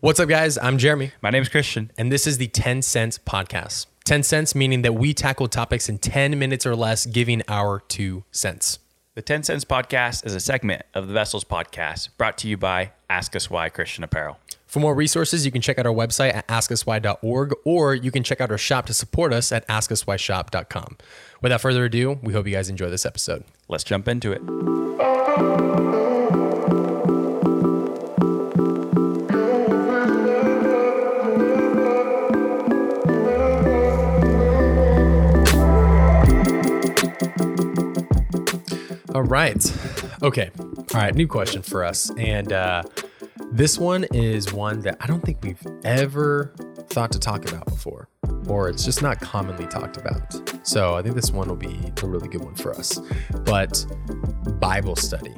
[0.00, 0.56] What's up, guys?
[0.58, 1.90] I'm Jeremy, My name is Christian.
[1.98, 3.86] and this is the 10 Cents Podcast.
[4.04, 8.22] 10 cents meaning that we tackle topics in 10 minutes or less, giving our two
[8.30, 8.78] cents.
[9.14, 12.92] The 10 Cents Podcast is a segment of the Vessels Podcast brought to you by
[13.10, 14.38] Ask Us Why Christian Apparel.
[14.66, 18.40] For more resources, you can check out our website at askuswhy.org or you can check
[18.40, 20.96] out our shop to support us at askuswhyshop.com.
[21.42, 23.44] Without further ado, we hope you guys enjoy this episode.
[23.68, 24.42] Let's jump into it.
[39.18, 39.60] All right.
[40.22, 40.52] Okay.
[40.60, 41.12] All right.
[41.12, 42.08] New question for us.
[42.16, 42.84] And uh,
[43.50, 46.54] this one is one that I don't think we've ever
[46.90, 48.08] thought to talk about before,
[48.46, 50.40] or it's just not commonly talked about.
[50.62, 53.00] So I think this one will be a really good one for us.
[53.44, 53.84] But
[54.60, 55.34] Bible study.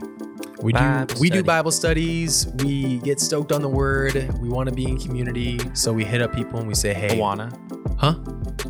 [0.60, 1.42] We do Bible we do.
[1.42, 2.48] Bible studies.
[2.58, 4.30] We get stoked on the word.
[4.42, 5.58] We want to be in community.
[5.72, 7.50] So we hit up people and we say, "Hey, Awana.
[7.98, 8.16] huh?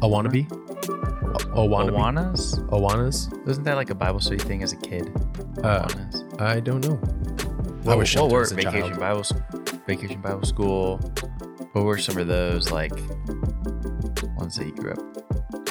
[0.01, 0.47] I want to be.
[1.55, 1.99] I want to be.
[1.99, 2.59] Awanas?
[2.69, 3.47] Awanas?
[3.47, 5.13] Wasn't that like a Bible study thing as a kid?
[5.63, 5.89] Uh.
[6.39, 6.95] I don't know.
[7.85, 9.01] What, was what were vacation child.
[9.01, 9.25] Bible
[9.87, 10.99] vacation Bible school?
[11.73, 12.93] What were some of those like
[14.37, 15.21] ones that you grew up?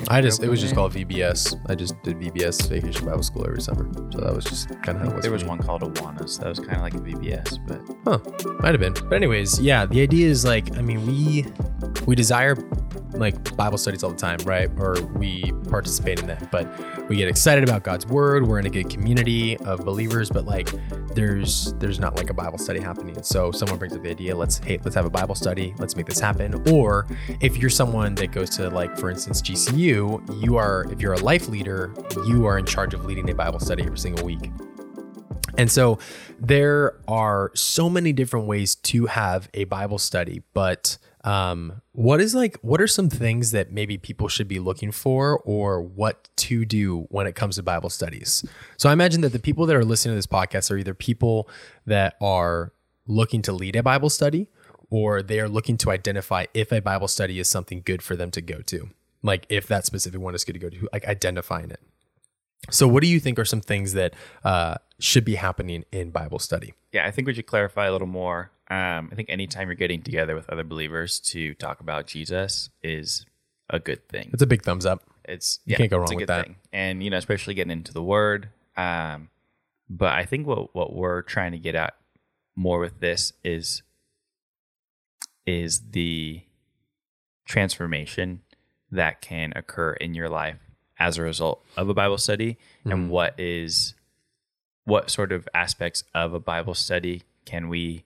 [0.08, 1.60] I just grew it was just called VBS.
[1.70, 5.04] I just did VBS Vacation Bible School every summer, so that was just kind of
[5.04, 5.23] how it was.
[5.23, 5.50] There was me.
[5.50, 6.40] one called Awanas.
[6.40, 8.54] That was kind of like a VBS, but Huh?
[8.60, 8.94] Might have been.
[8.94, 9.86] But anyways, yeah.
[9.86, 11.46] The idea is like, I mean, we
[12.08, 12.56] we desire
[13.20, 14.70] like Bible studies all the time, right?
[14.78, 16.67] Or we participate in that, but
[17.09, 18.48] we get excited about God's word.
[18.48, 20.70] We're in a good community of believers, but like,
[21.14, 23.22] there's there's not like a Bible study happening.
[23.23, 25.73] So someone brings up the idea, let's hey, let's have a Bible study.
[25.78, 26.67] Let's make this happen.
[26.70, 27.08] Or
[27.42, 31.20] if you're someone that goes to like, for instance, GCU, you are if you're a
[31.20, 31.94] life leader,
[32.26, 34.52] you are in charge of leading a Bible study every single week.
[35.58, 36.00] And so
[36.39, 42.34] there are so many different ways to have a Bible study, but um, what is
[42.34, 46.66] like, what are some things that maybe people should be looking for or what to
[46.66, 48.45] do when it comes to Bible studies?
[48.77, 51.49] So I imagine that the people that are listening to this podcast are either people
[51.86, 52.73] that are
[53.08, 54.48] looking to lead a Bible study
[54.89, 58.32] or they are looking to identify if a Bible study is something good for them
[58.32, 58.89] to go to.
[59.21, 61.82] Like if that specific one is good to go to, like identifying it.
[62.70, 64.14] So, what do you think are some things that
[64.44, 66.73] uh, should be happening in Bible study?
[66.92, 68.52] Yeah, I think we should clarify a little more.
[68.70, 73.26] Um, I think anytime you're getting together with other believers to talk about Jesus is
[73.70, 74.30] a good thing.
[74.34, 75.04] It's a big thumbs up.
[75.26, 76.46] It's You yeah, can't go wrong with that.
[76.46, 76.56] thing.
[76.72, 78.50] And you know, especially getting into the Word.
[78.78, 79.30] Um,
[79.90, 81.96] but I think what what we're trying to get at
[82.56, 83.82] more with this is
[85.46, 86.44] is the
[87.46, 88.42] transformation
[88.92, 90.58] that can occur in your life
[91.00, 92.92] as a result of a Bible study, Mm-hmm.
[92.92, 93.94] and what is
[94.86, 98.04] what sort of aspects of a Bible study can we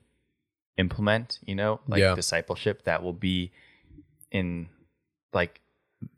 [0.78, 1.38] implement?
[1.44, 2.14] You know, like Yeah.
[2.14, 3.52] discipleship that will be
[4.30, 4.68] in
[5.32, 5.60] like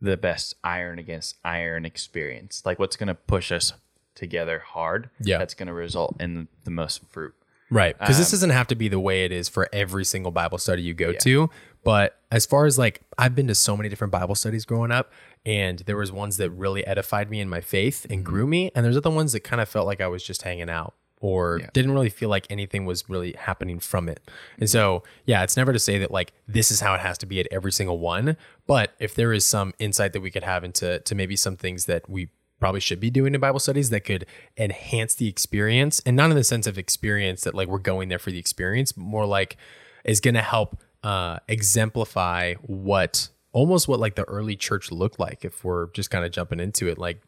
[0.00, 2.62] the best iron against iron experience.
[2.64, 3.72] Like what's going to push us
[4.14, 5.10] together hard.
[5.20, 5.38] Yeah.
[5.38, 7.34] That's going to result in the most fruit.
[7.70, 7.98] Right.
[7.98, 10.58] Because this Um, doesn't have to be the way it is for every single Bible
[10.58, 11.50] study you go to.
[11.84, 15.12] But as far as like, I've been to so many different Bible studies growing up,
[15.44, 18.12] and there was ones that really edified me in my faith Mm-hmm.
[18.12, 18.70] and grew me.
[18.74, 21.58] And there's other ones that kind of felt like I was just hanging out or
[21.60, 21.68] Yeah.
[21.72, 24.20] didn't really feel like anything was really happening from it.
[24.58, 27.26] And so, yeah, it's never to say that like this is how it has to
[27.26, 28.36] be at every single one.
[28.66, 31.86] But if there is some insight that we could have into to maybe some things
[31.86, 32.28] that we
[32.58, 34.24] probably should be doing in Bible studies that could
[34.56, 38.18] enhance the experience and not in the sense of experience that like we're going there
[38.18, 39.56] for the experience, but more like
[40.04, 45.44] is going to help uh, exemplify what almost what like the early church looked like
[45.44, 47.20] if we're just kind of jumping into it like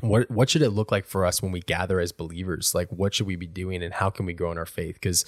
[0.00, 2.74] what what should it look like for us when we gather as believers?
[2.74, 4.94] Like what should we be doing and how can we grow in our faith?
[4.94, 5.24] Because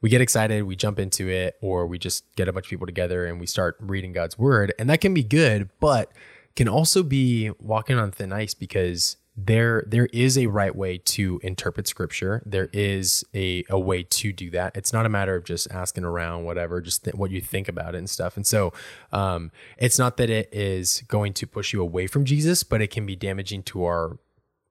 [0.00, 2.86] we get excited we jump into it or we just get a bunch of people
[2.86, 6.12] together and we start reading god's word and that can be good but
[6.56, 11.38] can also be walking on thin ice because there there is a right way to
[11.42, 12.42] interpret scripture.
[12.44, 14.76] There is a, a way to do that.
[14.76, 17.94] It's not a matter of just asking around whatever just th- what you think about
[17.94, 18.36] it and stuff.
[18.36, 18.72] And so
[19.12, 22.90] um, it's not that it is going to push you away from jesus but it
[22.90, 24.18] can be damaging to our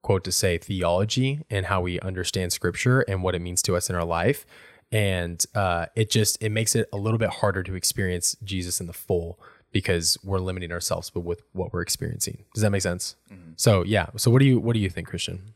[0.07, 3.89] quote to say theology and how we understand scripture and what it means to us
[3.89, 4.45] in our life.
[4.89, 8.87] And uh, it just it makes it a little bit harder to experience jesus in
[8.87, 9.37] the full
[9.71, 12.43] because we're limiting ourselves but with what we're experiencing.
[12.53, 13.15] Does that make sense?
[13.55, 14.07] So yeah.
[14.15, 15.53] So what do you what do you think christian?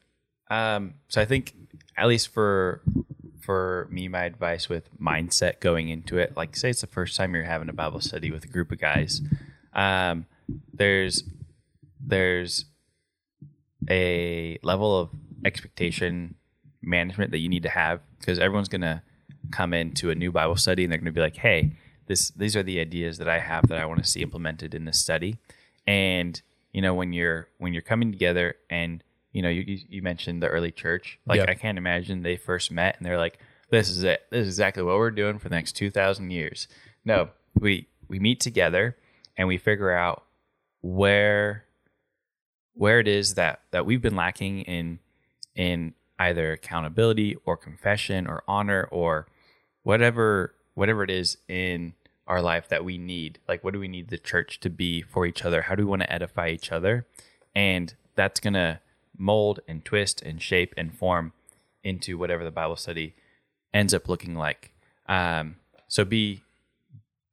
[0.49, 1.53] Um, so I think
[1.97, 2.81] at least for
[3.41, 7.33] for me, my advice with mindset going into it, like say it's the first time
[7.33, 9.21] you're having a Bible study with a group of guys,
[9.73, 10.25] um,
[10.73, 11.23] there's
[11.99, 12.65] there's
[13.89, 15.09] a level of
[15.43, 16.35] expectation
[16.81, 19.01] management that you need to have because everyone's gonna
[19.51, 21.71] come into a new Bible study and they're going to be like, "Hey,
[22.07, 24.85] this these are the ideas that I have that I want to see implemented in
[24.85, 25.37] this study."
[25.87, 26.41] And
[26.73, 29.03] you know, when you're when you're coming together and
[29.33, 31.17] you know, you you- mentioned the early church.
[31.25, 31.49] Like Yep.
[31.49, 33.39] I can't imagine they first met and they're like,
[33.69, 34.25] "This is it.
[34.29, 36.67] This is exactly what we're doing for the next two thousand years."
[37.05, 38.97] No, we we meet together
[39.37, 40.23] and we figure out
[40.81, 41.65] where
[42.73, 44.99] where it is that that we've been lacking in
[45.55, 49.27] in either accountability or confession or honor or
[49.83, 51.93] whatever whatever it is in
[52.27, 55.25] our life that we need like what do we need the church to be for
[55.25, 55.63] each other?
[55.63, 57.05] How do we want to edify each other?
[57.55, 58.79] And that's going to
[59.17, 61.33] mold and twist and shape and form
[61.83, 63.15] into whatever the bible study
[63.73, 64.71] ends up looking like.
[65.07, 65.57] Um,
[65.87, 66.43] so be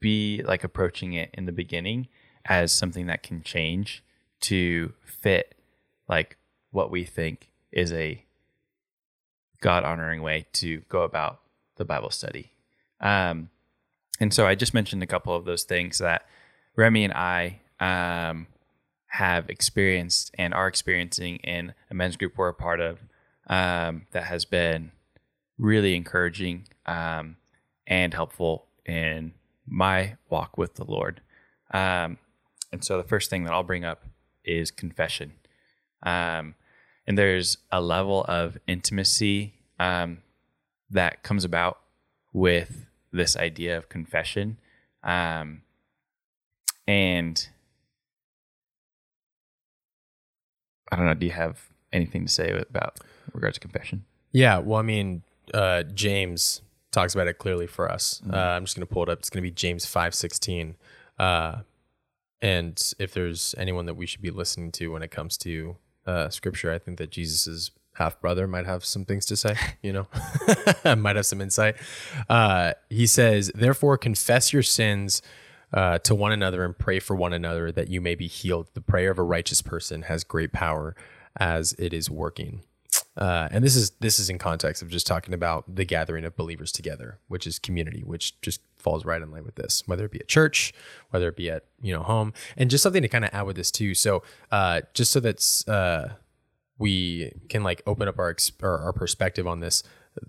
[0.00, 2.08] be like approaching it in the beginning
[2.44, 4.02] as something that can change
[4.40, 5.54] to fit
[6.08, 6.36] like
[6.70, 8.24] what we think is a
[9.60, 11.40] God honoring way to go about
[11.76, 12.52] the Bible study.
[13.00, 13.50] Um,
[14.20, 16.26] and so I just mentioned a couple of those things that
[16.76, 18.46] Remy and I um,
[19.08, 22.98] have experienced and are experiencing in a men's group we're a part of
[23.48, 24.92] um, that has been
[25.58, 27.36] really encouraging um,
[27.86, 29.32] and helpful in
[29.66, 31.20] my walk with the Lord.
[31.72, 32.18] Um,
[32.72, 34.04] and so the first thing that I'll bring up
[34.44, 35.32] is confession.
[36.02, 36.54] Um,
[37.06, 40.18] and there's a level of intimacy um,
[40.90, 41.78] that comes about
[42.32, 44.58] with this idea of confession.
[45.02, 45.62] Um,
[46.86, 47.48] and
[50.90, 52.98] I don't know, do you have anything to say about
[53.32, 54.04] regards to confession?
[54.32, 55.22] Yeah, well, I mean,
[55.54, 58.22] uh, James talks about it clearly for us.
[58.30, 59.18] Uh, I'm just going to pull it up.
[59.18, 60.76] It's going to be James five sixteen.
[61.18, 61.60] Uh,
[62.40, 65.76] and if there's anyone that we should be listening to when it comes to
[66.06, 69.56] uh, scripture, I think that Jesus's half brother might have some things to say.
[69.82, 70.06] You know,
[70.96, 71.76] might have some insight.
[72.28, 75.22] Uh, he says, "Therefore, confess your sins."
[75.70, 78.66] Uh, to one another and pray for one another that you may be healed.
[78.72, 80.96] The prayer of a righteous person has great power
[81.38, 82.62] as it is working.
[83.18, 86.36] Uh, and this is this is in context of just talking about the gathering of
[86.36, 89.82] believers together, which is community, which just falls right in line with this.
[89.86, 90.72] Whether it be at church,
[91.10, 93.56] whether it be at you know home, and just something to kind of add with
[93.56, 93.94] this too.
[93.94, 96.14] So uh, just so that's uh,
[96.78, 99.82] we can like open up our, ex- or our perspective on this.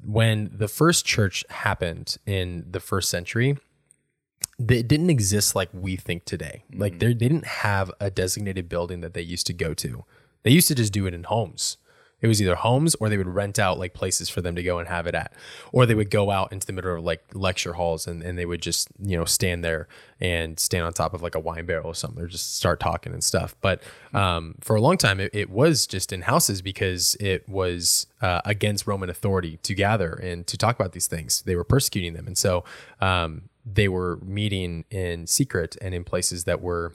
[0.04, 3.58] When the first church happened in the first century,
[4.60, 6.64] it didn't exist like we think today.
[6.74, 7.00] Like mm.
[7.00, 10.06] they they didn't have a designated building that they used to go to.
[10.44, 11.78] They used to just do it in homes.
[12.22, 14.80] It was either homes or they would rent out like places for them to go
[14.80, 15.34] and have it at.
[15.72, 18.46] Or they would go out into the middle of like lecture halls and, and they
[18.46, 19.88] would just, you know, stand there
[20.20, 23.14] and stand on top of like a wine barrel or something or just start talking
[23.14, 23.56] and stuff.
[23.62, 23.82] But
[24.14, 28.42] um, for a long time, it, it was just in houses because it was uh,
[28.46, 31.42] against Roman authority to gather and to talk about these things.
[31.44, 32.28] They were persecuting them.
[32.28, 32.66] And so
[33.00, 36.94] um, they were meeting in secret and in places that were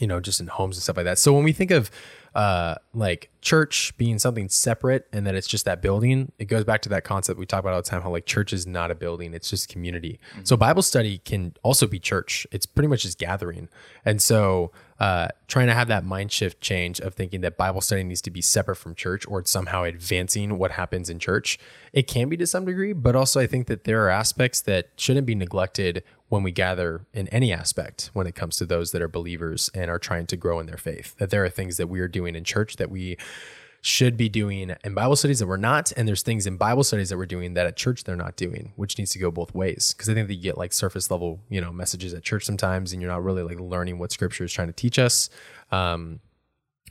[0.00, 1.18] you know, just in homes and stuff like that.
[1.18, 1.90] So when we think of
[2.36, 6.82] uh, like church being something separate and that it's just that building, it goes back
[6.82, 8.94] to that concept we talk about all the time how like church is not a
[8.94, 10.20] building, it's just community.
[10.44, 12.46] So Bible study can also be church.
[12.52, 13.70] It's pretty much just gathering.
[14.04, 18.02] And so uh, trying to have that mind shift change of thinking that Bible study
[18.02, 21.58] needs to be separate from church or it's somehow advancing what happens in church,
[21.94, 24.90] it can be to some degree, but also I think that there are aspects that
[24.96, 29.02] shouldn't be neglected when we gather in any aspect when it comes to those that
[29.02, 31.14] are believers and are trying to grow in their faith.
[31.18, 33.16] That there are things that we are doing in church that we
[33.80, 37.10] should be doing in Bible studies that we're not, and there's things in Bible studies
[37.10, 39.92] that we're doing that at church they're not doing, which needs to go both ways.
[39.92, 42.92] Because I think that you get like surface level, you know, messages at church sometimes,
[42.92, 45.30] and you're not really like learning what Scripture is trying to teach us.
[45.70, 46.18] Um,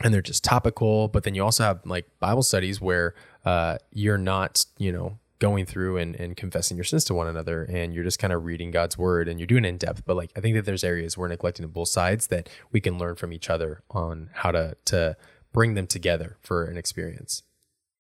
[0.02, 1.08] and they're just topical.
[1.08, 5.64] But then you also have like Bible studies where uh, you're not, you know, going
[5.64, 8.72] through and, and confessing your sins to one another and you're just kind of reading
[8.72, 10.04] God's word and you're doing it in depth.
[10.04, 12.98] But like I think that there's areas we're neglecting on both sides that we can
[12.98, 15.16] learn from each other on how to to
[15.54, 17.44] bring them together for an experience.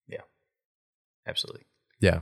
[0.07, 0.21] Yeah.
[1.27, 1.65] Absolutely.
[1.99, 2.21] Yeah.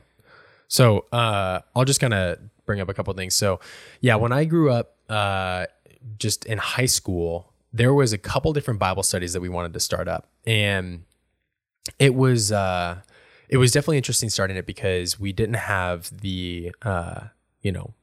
[0.67, 3.33] So uh, I'll just kind of bring up a couple things.
[3.33, 3.61] So
[4.01, 5.67] yeah, when I grew up, uh,
[6.17, 9.79] just in high school, there was a couple different Bible studies that we wanted to
[9.79, 11.03] start up, and
[11.97, 13.01] it was uh,
[13.49, 17.21] it was definitely interesting starting it because we didn't have the uh,
[17.61, 17.93] you know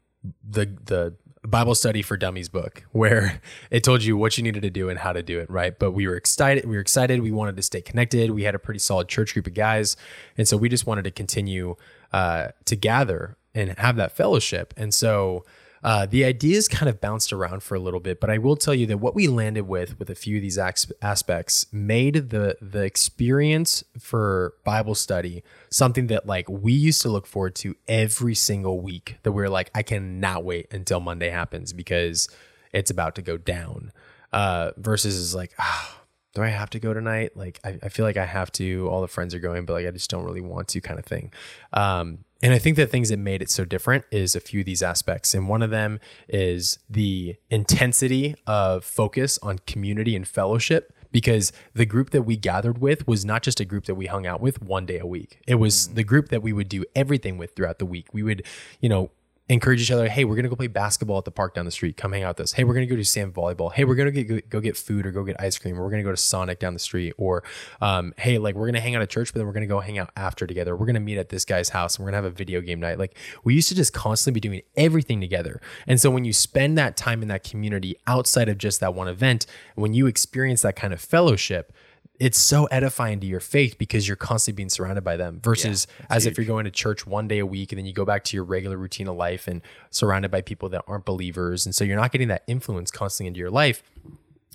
[0.49, 4.70] the the Bible study for dummies book where it told you what you needed to
[4.70, 5.78] do and how to do it, right?
[5.78, 6.64] But we were excited.
[6.66, 7.23] We were excited.
[7.23, 8.30] We wanted to stay connected.
[8.30, 9.97] We had a pretty solid church group of guys,
[10.37, 11.76] and so we just wanted to continue
[12.12, 14.75] uh, to gather and have that fellowship.
[14.76, 15.44] And so
[15.82, 18.75] uh, the ideas kind of bounced around for a little bit, but I will tell
[18.75, 22.82] you that what we landed with with a few of these aspects made the the
[22.82, 28.80] experience for Bible study something that like we used to look forward to every single
[28.80, 29.16] week.
[29.22, 32.28] That we are like, I cannot wait until Monday happens because
[32.72, 33.92] it's about to go down.
[34.32, 36.00] Uh, versus is like, ah,
[36.34, 37.37] do I have to go tonight?
[37.37, 38.88] Like, I, I, feel like I have to.
[38.88, 41.04] All the friends are going, but like, I just don't really want to, kind of
[41.04, 41.32] thing.
[41.72, 44.66] Um, and I think the things that made it so different is a few of
[44.66, 45.35] these aspects.
[45.35, 51.85] And one of them is the intensity of focus on community and fellowship because the
[51.85, 54.62] group that we gathered with was not just a group that we hung out with
[54.62, 55.40] one day a week.
[55.47, 55.94] It was mm.
[55.97, 58.06] the group that we would do everything with throughout the week.
[58.12, 58.44] We would,
[58.80, 59.11] you know,
[59.54, 60.09] encourage each other.
[60.09, 61.97] Hey, we're gonna go play basketball at the park down the street.
[61.97, 62.52] Come hang out with us.
[62.52, 63.73] Hey, we're gonna go do sand volleyball.
[63.73, 65.78] Hey, we're gonna get, go get food or go get ice cream.
[65.78, 67.14] Or we're gonna go to Sonic down the street.
[67.19, 67.42] Or
[67.80, 69.99] um, hey, like we're gonna hang out at church, but then we're gonna go hang
[69.99, 70.76] out after together.
[70.76, 72.99] We're gonna meet at this guy's house and we're gonna have a video game night.
[72.99, 75.61] Like we used to just constantly be doing everything together.
[75.87, 79.09] And so when you spend that time in that community outside of just that one
[79.09, 81.73] event, when you experience that kind of fellowship,
[82.20, 86.06] it's so edifying to your faith because you're constantly being surrounded by them versus yeah,
[86.10, 86.32] as huge.
[86.32, 88.36] if you're going to church one day a week and then you go back to
[88.36, 91.96] your regular routine of life and surrounded by people that aren't believers and so you're
[91.96, 93.82] not getting that influence constantly into your life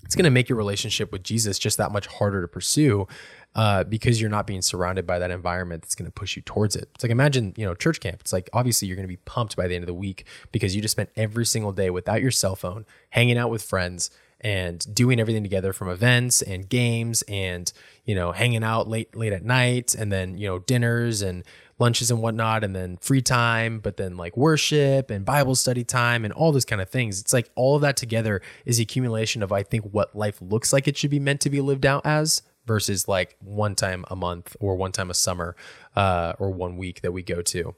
[0.03, 3.07] it's going to make your relationship with jesus just that much harder to pursue
[3.55, 6.75] uh, because you're not being surrounded by that environment that's going to push you towards
[6.75, 6.89] it.
[6.93, 8.19] It's like imagine, you know, church camp.
[8.19, 10.75] It's like obviously you're going to be pumped by the end of the week because
[10.75, 14.11] you just spent every single day without your cell phone, hanging out with friends,
[14.41, 17.71] and doing everything together from events and games and
[18.05, 21.43] you know hanging out late late at night and then you know dinners and
[21.79, 26.23] lunches and whatnot and then free time but then like worship and bible study time
[26.23, 27.19] and all those kind of things.
[27.19, 30.71] It's like all of that together is the accumulation of i think what life looks
[30.71, 34.15] like it should be meant to be lived out as versus like one time a
[34.15, 35.55] month or one time a summer
[35.95, 37.75] uh, or one week that we go to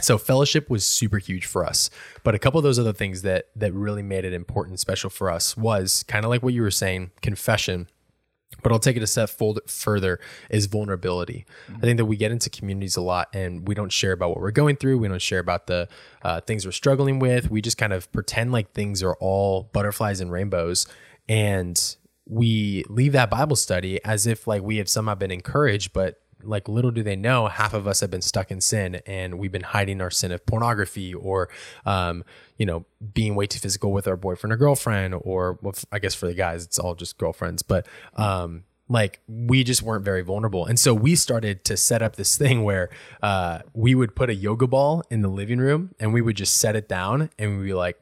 [0.00, 1.90] so fellowship was super huge for us
[2.22, 5.30] but a couple of those other things that that really made it important special for
[5.30, 7.88] us was kind of like what you were saying confession
[8.62, 9.30] but I'll take it a step
[9.66, 10.20] further
[10.50, 11.44] is vulnerability.
[11.66, 11.76] Mm-hmm.
[11.76, 14.40] I think that we get into communities a lot and we don't share about what
[14.40, 14.98] we're going through.
[14.98, 15.88] We don't share about the
[16.22, 17.50] uh, things we're struggling with.
[17.50, 20.86] We just kind of pretend like things are all butterflies and rainbows.
[21.28, 21.78] And
[22.26, 26.68] we leave that Bible study as if like we have somehow been encouraged, but like
[26.68, 29.62] little do they know half of us have been stuck in sin and we've been
[29.62, 31.48] hiding our sin of pornography or
[31.86, 32.24] um,
[32.56, 36.14] you know being way too physical with our boyfriend or girlfriend or well, i guess
[36.14, 40.66] for the guys it's all just girlfriends but um, like we just weren't very vulnerable.
[40.66, 42.90] And so we started to set up this thing where
[43.22, 46.56] uh, we would put a yoga ball in the living room and we would just
[46.58, 47.98] set it down and we'd be like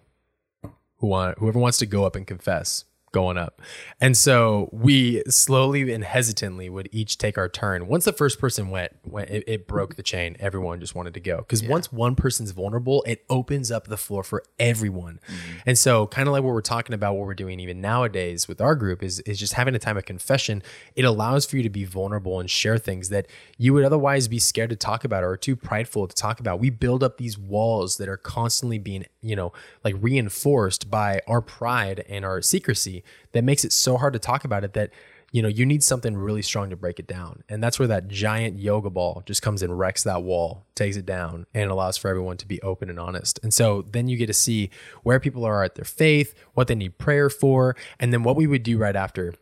[0.99, 3.61] who want whoever wants to go up and confess going up.
[4.00, 7.87] And so we slowly and hesitantly would each take our turn.
[7.87, 10.37] Once the first person went, went it, it broke the chain.
[10.40, 11.38] Everyone just wanted to go.
[11.38, 11.71] Because yeah.
[11.71, 15.21] once one person's vulnerable, it opens up the floor for everyone.
[15.26, 15.59] Mm-hmm.
[15.66, 18.61] And so kind of like what we're talking about, what we're doing even nowadays with
[18.61, 20.62] our group is, is just having a time of confession.
[20.97, 23.26] It allows for you to be vulnerable and share things that
[23.59, 26.61] you would otherwise be scared to talk about or too prideful to talk about.
[26.61, 29.52] We build up these walls that are constantly being, you know,
[29.85, 33.02] like reinforced by our pride and our secrecy
[33.33, 34.91] that makes it so hard to talk about it that
[35.31, 37.43] you know you need something really strong to break it down.
[37.49, 41.07] And that's where that giant yoga ball just comes and wrecks that wall takes it
[41.07, 43.41] down and allows for everyone to be open and honest.
[43.43, 44.71] And so then you get to see
[45.03, 48.47] where people are at their faith what they need prayer for and then what we
[48.47, 49.35] would do right after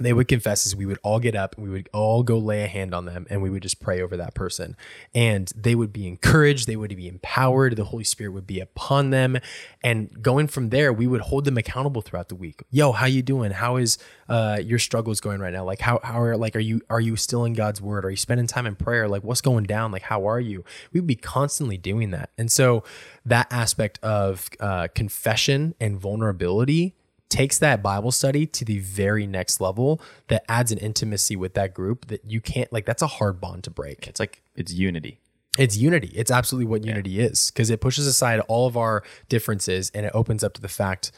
[0.00, 2.64] they would confess is we would all get up and we would all go lay
[2.64, 4.76] a hand on them and we would just pray over that person.
[5.14, 9.10] And they would be encouraged they would be empowered the holy spirit would be upon
[9.10, 9.38] them.
[9.82, 12.62] And going from there we would hold them accountable throughout the week.
[12.70, 13.52] Yo how you doing?
[13.52, 15.64] How is uh, your struggles going right now?
[15.64, 18.04] Like how, how are like are you are you still in god's word?
[18.04, 19.08] Are you spending time in prayer?
[19.08, 19.92] Like what's going down?
[19.92, 20.64] Like how are you?
[20.92, 22.30] We'd be constantly doing that.
[22.38, 22.84] And so
[23.24, 26.94] that aspect of uh, confession and vulnerability
[27.28, 31.74] takes that Bible study to the very next level that adds an intimacy with that
[31.74, 34.06] group that you can't like that's a hard bond to break.
[34.06, 35.20] It's like it's unity.
[35.58, 36.12] It's unity.
[36.14, 36.92] It's absolutely what yeah.
[36.92, 40.60] unity is because it pushes aside all of our differences and it opens up to
[40.60, 41.10] the fact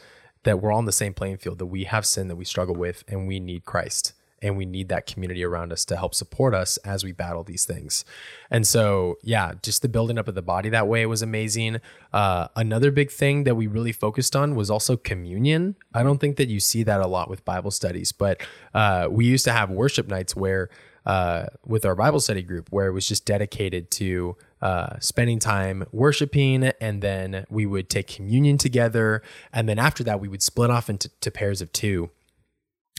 [0.43, 2.75] that we're all on the same playing field, that we have sin that we struggle
[2.75, 6.53] with and we need Christ and we need that community around us to help support
[6.53, 8.03] us as we battle these things.
[8.49, 11.79] And so, yeah, just the building up of the body that way was amazing.
[12.11, 15.75] Uh, another big thing that we really focused on was also communion.
[15.93, 18.41] I don't think that you see that a lot with Bible studies, but
[18.73, 20.69] uh, we used to have worship nights where,
[21.05, 25.83] uh, with our Bible study group, where it was just dedicated to uh, spending time
[25.91, 30.69] worshiping, and then we would take communion together, and then after that we would split
[30.69, 32.11] off into pairs of two,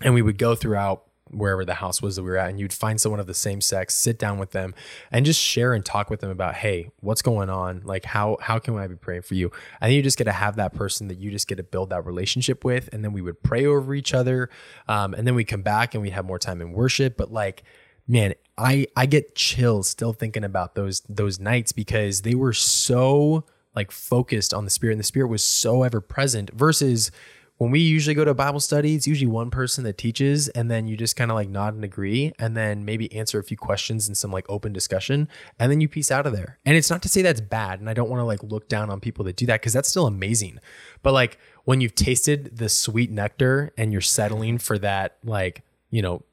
[0.02, 2.72] and we would go throughout wherever the house was that we were at, and you'd
[2.72, 4.74] find someone of the same sex, sit down with them,
[5.10, 7.82] and just share and talk with them about, hey, what's going on?
[7.84, 9.50] Like, how how can I be praying for you?
[9.80, 11.90] I think you just get to have that person that you just get to build
[11.90, 14.50] that relationship with, and then we would pray over each other,
[14.88, 17.16] um, and then we come back and we have more time in worship.
[17.16, 17.62] But like,
[18.06, 23.44] man, I I get chills still thinking about those those nights because they were so
[23.74, 27.10] like focused on the spirit and the spirit was so ever present versus
[27.58, 30.86] when we usually go to Bible study, it's usually one person that teaches, and then
[30.86, 34.08] you just kind of like nod and agree, and then maybe answer a few questions
[34.08, 35.28] in some like open discussion,
[35.58, 36.58] and then you piece out of there.
[36.64, 38.90] And it's not to say that's bad, and I don't want to like look down
[38.90, 40.58] on people that do that because that's still amazing.
[41.02, 46.02] But like when you've tasted the sweet nectar and you're settling for that, like, you
[46.02, 46.24] know,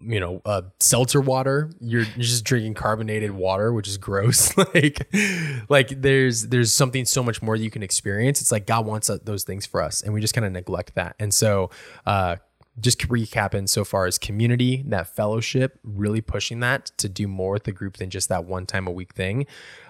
[0.00, 1.70] you know, uh, seltzer water.
[1.80, 4.56] You're, just drinking carbonated water, which is gross.
[4.74, 5.08] like,
[5.68, 8.40] like there's there's something so much more that you can experience.
[8.40, 11.16] It's like God wants those things for us, and we just kind of neglect that.
[11.18, 11.70] And so,
[12.06, 12.36] uh,
[12.80, 17.64] just recapping so far as community, that fellowship, really pushing that to do more with
[17.64, 19.46] the group than just that one time a week thing.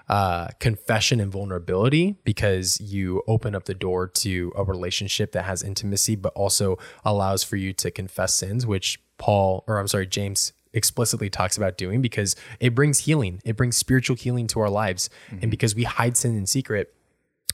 [0.09, 5.63] Uh, confession and vulnerability because you open up the door to a relationship that has
[5.63, 10.53] intimacy, but also allows for you to confess sins, which Paul, or I'm sorry, James
[10.73, 13.41] explicitly talks about doing because it brings healing.
[13.45, 15.09] It brings spiritual healing to our lives.
[15.27, 15.39] Mm-hmm.
[15.43, 16.93] And because we hide sin in secret,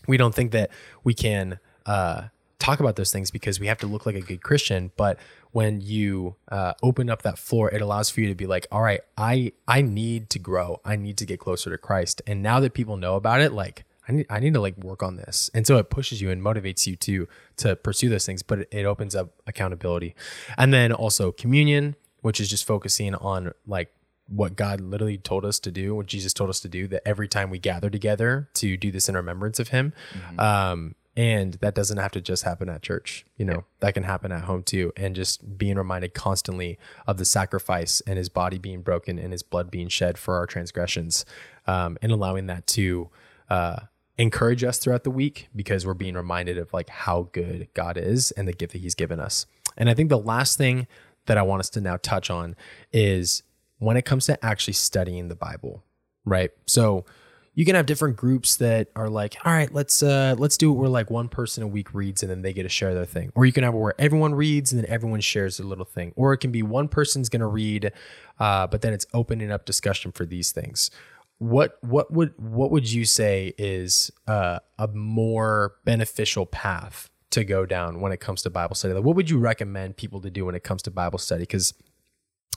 [0.08, 0.72] we don't think that
[1.04, 4.42] we can uh, talk about those things because we have to look like a good
[4.42, 4.92] Christian.
[4.96, 5.20] But
[5.52, 8.82] when you uh, open up that floor, it allows for you to be like, all
[8.82, 10.80] right, I I need to grow.
[10.86, 12.22] I need to get closer to Christ.
[12.28, 15.04] And now that people know about it, like I need I need to like work
[15.04, 15.52] on this.
[15.54, 18.70] And so it pushes you and motivates you to to pursue those things, but it,
[18.72, 20.16] it opens up accountability.
[20.58, 23.94] And then also communion, which is just focusing on like
[24.28, 27.28] what God literally told us to do, what Jesus told us to do, that every
[27.28, 29.94] time we gather together to do this in remembrance of Him.
[30.14, 30.40] Mm-hmm.
[30.40, 34.32] Um, and that doesn't have to just happen at church, you know, that can happen
[34.32, 34.94] at home too.
[34.96, 39.44] And just being reminded constantly of the sacrifice and His body being broken and His
[39.44, 41.26] blood being shed for our transgressions,
[41.68, 43.10] um, and allowing that to
[43.50, 43.80] uh,
[44.20, 48.32] encourage us throughout the week because we're being reminded of like how good God is
[48.32, 49.46] and the gift that he's given us.
[49.78, 50.88] And I think the last thing
[51.26, 52.58] that I want us to now touch on
[52.92, 53.44] is
[53.78, 55.86] when it comes to actually studying the Bible,
[56.26, 56.52] right?
[56.68, 57.06] So
[57.54, 60.76] you can have different groups that are like, all right, let's uh let's do it
[60.76, 63.32] where like one person a week reads and then they get to share their thing.
[63.36, 66.12] Or you can have it where everyone reads and then everyone shares their little thing.
[66.18, 67.94] Or it can be one person's gonna read,
[68.38, 70.92] uh, but then it's opening up discussion for these things
[71.40, 77.66] what what would what would you say is uh, a more beneficial path to go
[77.66, 78.94] down when it comes to Bible study?
[78.94, 81.44] Like, what would you recommend people to do when it comes to Bible study?
[81.44, 81.74] Because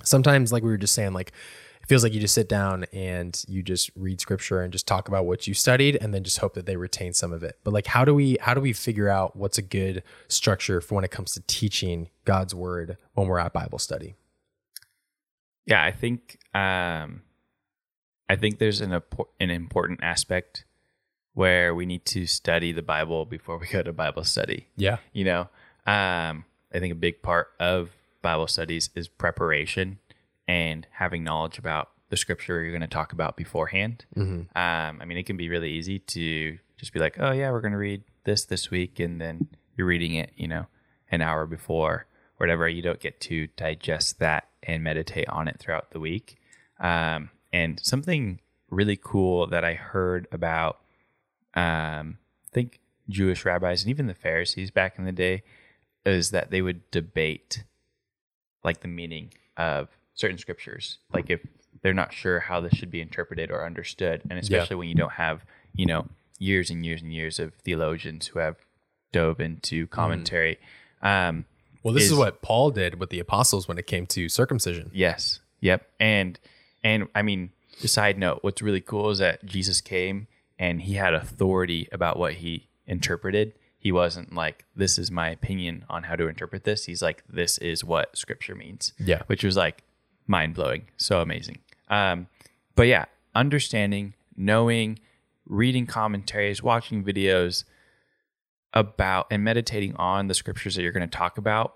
[0.02, 1.32] sometimes, like we were just saying, like
[1.80, 5.06] it feels like you just sit down and you just read scripture and just talk
[5.08, 7.58] about what you studied, and then just hope that they retain some of it.
[7.62, 10.96] But like, how do we how do we figure out what's a good structure for
[10.96, 14.16] when it comes to teaching God's word when we're at Bible study?
[15.66, 16.40] Yeah, I think.
[16.52, 17.22] Um
[18.32, 18.98] I think there's an
[19.38, 20.64] an important aspect
[21.34, 24.68] where we need to study the Bible before we go to Bible study.
[24.74, 24.98] Yeah.
[25.12, 25.40] You know,
[25.86, 27.90] um, I think a big part of
[28.22, 29.98] Bible studies is preparation
[30.48, 34.06] and having knowledge about the scripture you're going to talk about beforehand.
[34.16, 34.56] Mm-hmm.
[34.56, 37.60] Um, I mean, it can be really easy to just be like, oh, yeah, we're
[37.60, 38.98] going to read this this week.
[38.98, 40.68] And then you're reading it, you know,
[41.10, 42.06] an hour before,
[42.38, 42.66] whatever.
[42.66, 46.38] You don't get to digest that and meditate on it throughout the week.
[46.80, 50.80] Um, and something really cool that I heard about,
[51.54, 55.42] um, I think Jewish rabbis and even the Pharisees back in the day,
[56.04, 57.64] is that they would debate
[58.64, 60.98] like the meaning of certain scriptures.
[61.12, 61.40] Like if
[61.82, 64.78] they're not sure how this should be interpreted or understood, and especially yeah.
[64.78, 66.06] when you don't have, you know,
[66.38, 68.56] years and years and years of theologians who have
[69.12, 70.58] dove into commentary.
[71.02, 71.28] Mm.
[71.28, 71.44] Um,
[71.82, 74.90] well, this is, is what Paul did with the apostles when it came to circumcision.
[74.94, 75.40] Yes.
[75.60, 75.86] Yep.
[76.00, 76.38] And
[76.84, 80.26] and I mean, the side note, what's really cool is that Jesus came
[80.58, 83.54] and he had authority about what he interpreted.
[83.78, 86.84] He wasn't like, this is my opinion on how to interpret this.
[86.84, 88.92] He's like, this is what scripture means.
[88.98, 89.22] Yeah.
[89.26, 89.82] Which was like
[90.26, 90.86] mind blowing.
[90.96, 91.58] So amazing.
[91.88, 92.28] Um,
[92.76, 95.00] but yeah, understanding, knowing,
[95.46, 97.64] reading commentaries, watching videos
[98.72, 101.74] about and meditating on the scriptures that you're going to talk about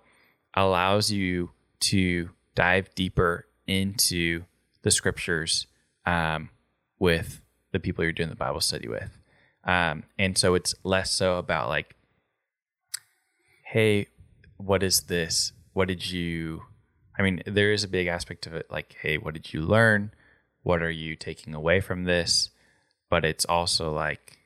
[0.54, 4.44] allows you to dive deeper into
[4.86, 5.66] the scriptures
[6.06, 6.48] um,
[7.00, 7.40] with
[7.72, 9.18] the people you're doing the Bible study with.
[9.64, 11.96] Um, and so it's less so about like,
[13.64, 14.06] hey,
[14.58, 15.50] what is this?
[15.72, 16.62] What did you,
[17.18, 20.12] I mean, there is a big aspect of it like, hey, what did you learn?
[20.62, 22.50] What are you taking away from this?
[23.10, 24.38] But it's also like,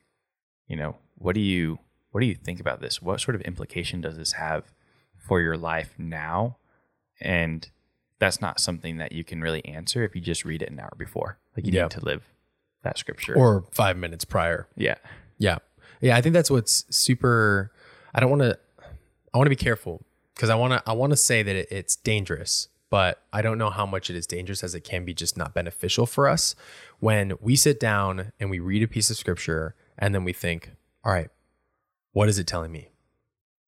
[0.67, 1.77] you know, what do you,
[2.09, 2.99] what do you think about this?
[2.99, 4.71] What sort of implication does this have
[5.19, 6.57] for your life now?
[7.21, 7.69] and
[8.21, 10.93] that's not something that you can really answer if you just read it an hour
[10.97, 11.39] before.
[11.57, 11.81] Like you Yeah.
[11.83, 12.23] need to live
[12.83, 13.35] that scripture.
[13.35, 14.67] Or five minutes prior.
[14.77, 14.95] yeah,
[15.37, 15.57] Yeah.
[15.99, 17.71] Yeah, I think that's what's super
[18.13, 18.57] I don't want to
[19.33, 20.05] I want to be careful
[20.35, 23.57] because I want to I want to say that it, it's dangerous, but I don't
[23.57, 26.55] know how much it is dangerous as it can be just not beneficial for us
[26.99, 30.71] when we sit down and we read a piece of scripture and then we think,
[31.03, 31.29] "All right,
[32.13, 32.90] what is it telling me?"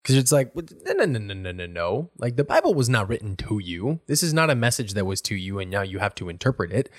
[0.03, 2.09] Because it's like, no, no, no, no, no, no, no.
[2.17, 4.01] Like the Bible was not written to you.
[4.07, 6.73] This is not a message that was to you, and now you have to interpret
[6.73, 6.89] it.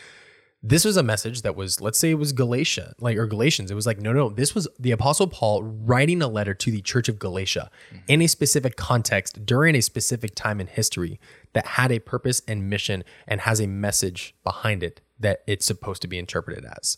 [0.67, 3.71] This was a message that was let's say it was galatia like or galatians.
[3.71, 6.81] It was like no no this was the apostle paul writing a letter to the
[6.81, 7.99] church of galatia mm-hmm.
[8.09, 11.21] in a specific context during a specific time in history
[11.53, 16.01] that had a purpose and mission and has a message behind it that it's supposed
[16.01, 16.97] to be interpreted as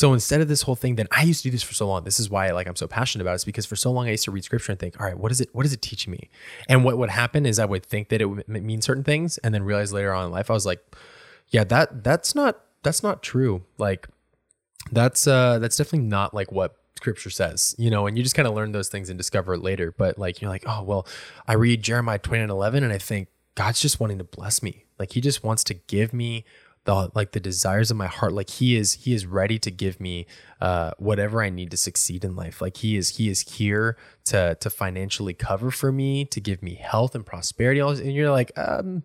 [0.00, 2.04] so instead of this whole thing that i used to do this for so long.
[2.04, 4.12] This is why like i'm so passionate about it is because for so long i
[4.12, 6.10] used to read scripture and think all right what is it what is it teaching
[6.10, 6.30] me?
[6.68, 9.52] And what would happen is i would think that it would mean certain things and
[9.54, 10.80] then realize later on in life i was like
[11.50, 13.62] yeah that that's not that's not true.
[13.76, 14.08] Like
[14.90, 18.48] that's uh that's definitely not like what scripture says you know and you just kind
[18.48, 19.92] of learn those things and discover it later.
[19.96, 21.06] But like you're like oh well
[21.46, 24.84] i read jeremiah 29 11 and i think god's just wanting to bless me.
[24.98, 26.44] Like he just wants to give me
[26.84, 30.00] the like the desires of my heart like he is he is ready to give
[30.00, 30.26] me
[30.62, 32.62] uh whatever i need to succeed in life.
[32.62, 36.74] Like he is he is here to to financially cover for me to give me
[36.74, 39.02] health and prosperity and you're like um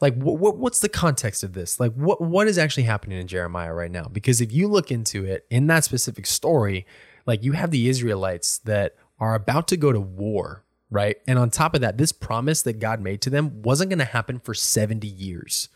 [0.00, 1.78] like what what's the context of this?
[1.78, 4.08] Like what what is actually happening in jeremiah right now?
[4.10, 6.86] Because if you look into it in that specific story
[7.24, 11.16] like you have the israelites that are about to go to war right?
[11.26, 14.04] And on top of that this promise that god made to them wasn't going to
[14.04, 15.68] happen for 70 years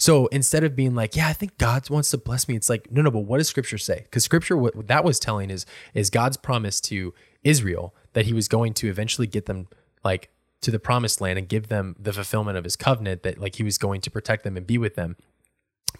[0.00, 2.90] so instead of being like, yeah, I think God wants to bless me, it's like,
[2.90, 4.00] no, no, but what does Scripture say?
[4.04, 7.12] Because Scripture, what that was telling is is God's promise to
[7.44, 9.68] Israel that He was going to eventually get them
[10.02, 10.30] like
[10.62, 13.62] to the promised land and give them the fulfillment of His covenant that like He
[13.62, 15.16] was going to protect them and be with them.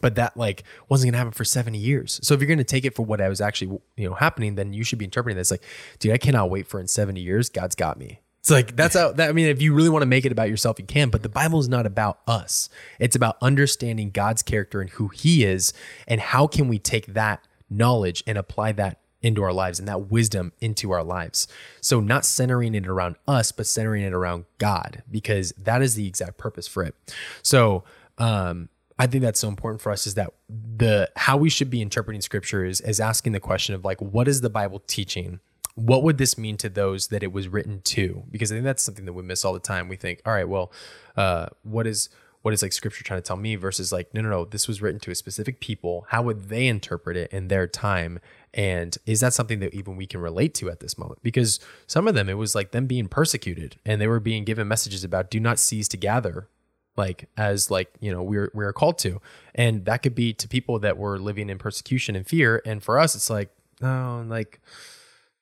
[0.01, 2.21] But that like wasn't gonna happen for 70 years.
[2.23, 4.73] So if you're gonna take it for what I was actually you know happening, then
[4.73, 5.65] you should be interpreting this like,
[5.99, 8.21] dude, I cannot wait for in 70 years, God's got me.
[8.41, 10.49] It's like that's how that I mean, if you really want to make it about
[10.49, 12.71] yourself, you can, but the Bible is not about us.
[12.99, 15.75] It's about understanding God's character and who he is,
[16.09, 20.11] and how can we take that knowledge and apply that into our lives and that
[20.11, 21.47] wisdom into our lives.
[21.83, 26.07] So not centering it around us, but centering it around God, because that is the
[26.07, 26.95] exact purpose for it.
[27.43, 27.85] So
[28.17, 31.81] um I think that's so important for us is that the how we should be
[31.81, 35.41] interpreting scripture is, is asking the question of like what is the Bible teaching?
[35.75, 38.25] What would this mean to those that it was written to?
[38.31, 39.89] Because I think that's something that we miss all the time.
[39.89, 40.73] We think, all right, well,
[41.17, 42.09] uh, what is
[42.43, 44.81] what is like scripture trying to tell me versus like, no, no, no, this was
[44.81, 46.07] written to a specific people.
[46.09, 48.19] How would they interpret it in their time?
[48.55, 51.23] And is that something that even we can relate to at this moment?
[51.23, 54.67] Because some of them, it was like them being persecuted and they were being given
[54.67, 56.49] messages about do not cease to gather
[56.97, 59.21] like as like you know we're we're called to
[59.55, 62.99] and that could be to people that were living in persecution and fear and for
[62.99, 63.49] us it's like
[63.81, 64.61] oh like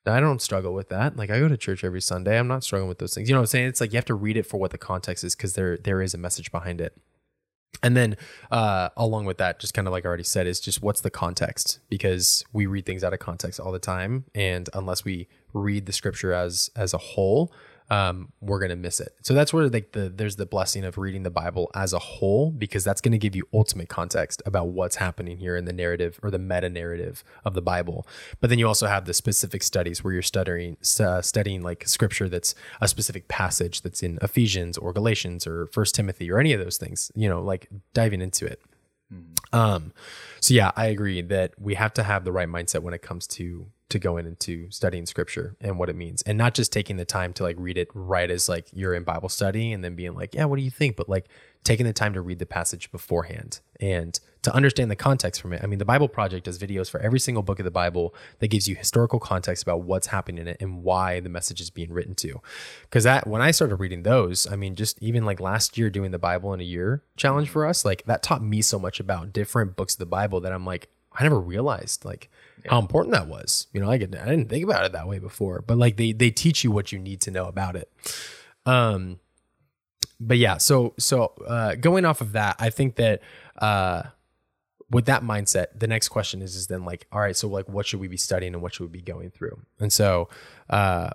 [0.05, 1.17] i don't struggle with that.
[1.17, 2.37] Like i go to church every sunday.
[2.37, 3.29] I'm not struggling with those things.
[3.29, 3.67] You know what i'm saying?
[3.67, 6.01] It's like you have to read it for what the context is because there there
[6.01, 6.97] is a message behind it.
[7.81, 8.17] And then
[8.51, 11.09] uh, along with that, just kind of like I already said, is just what's the
[11.09, 11.79] context?
[11.89, 15.93] Because we read things out of context all the time, and unless we read the
[15.93, 17.53] scripture as as a whole,
[17.89, 19.15] um, we're gonna miss it.
[19.21, 22.51] So that's where like the there's the blessing of reading the Bible as a whole,
[22.51, 26.29] because that's gonna give you ultimate context about what's happening here in the narrative or
[26.29, 28.05] the meta narrative of the Bible.
[28.39, 32.29] But then you also have the specific studies where you're studying uh, studying like scripture
[32.29, 36.59] that's a specific passage that's in Ephesians or Galatians or First Timothy or any of
[36.59, 37.11] those things.
[37.15, 38.61] You know, like diving into it.
[39.51, 39.93] Um,
[40.39, 43.25] so yeah, I agree that we have to have the right mindset when it comes
[43.27, 47.05] to to going into studying scripture and what it means, and not just taking the
[47.05, 50.15] time to like read it right as like you're in Bible study and then being
[50.15, 50.95] like, yeah, what do you think?
[50.95, 51.27] But like
[51.63, 55.61] taking the time to read the passage beforehand and to understand the context from it.
[55.61, 58.47] I mean, the Bible Project does videos for every single book of the Bible that
[58.47, 61.91] gives you historical context about what's happening in it and why the message is being
[61.91, 62.39] written to.
[62.83, 66.11] Because that when I started reading those, I mean, just even like last year doing
[66.11, 67.51] the Bible in a year challenge mm.
[67.51, 70.53] for us, like that taught me so much about different books of the Bible that
[70.53, 72.29] I'm like, I never realized like
[72.67, 73.67] how important that was.
[73.73, 76.11] You know, I could I didn't think about it that way before, but like they
[76.11, 77.91] they teach you what you need to know about it.
[78.65, 79.19] Um
[80.19, 83.21] but yeah, so so uh, going off of that, I think that
[83.57, 84.03] uh,
[84.89, 87.85] with that mindset, the next question is is then like, all right, so like, what
[87.85, 89.59] should we be studying and what should we be going through?
[89.79, 90.27] And so,
[90.69, 91.11] uh,